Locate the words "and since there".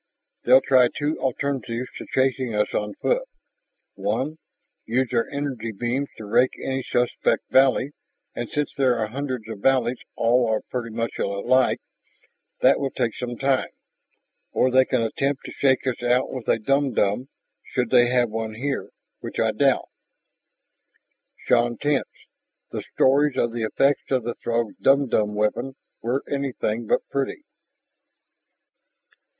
8.33-8.95